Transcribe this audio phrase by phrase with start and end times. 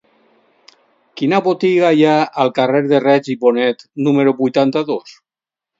[1.21, 5.19] Quina botiga hi ha al carrer de Reig i Bonet número vuitanta-dos?